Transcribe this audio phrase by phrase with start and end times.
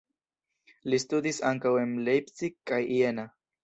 [0.93, 3.33] Li studis ankaŭ en Leipzig kaj Jena.